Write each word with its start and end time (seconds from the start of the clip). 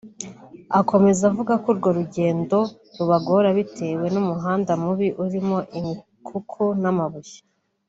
Akomeza 0.79 1.21
avuga 1.29 1.53
ko 1.63 1.67
urwo 1.73 1.89
rugendo 1.97 2.57
rubagora 2.97 3.47
bitewe 3.57 4.05
n’umuhanda 4.13 4.71
mubi 4.83 5.07
urimo 5.23 5.57
imikuku 5.79 6.61
n’amabuye 6.81 7.37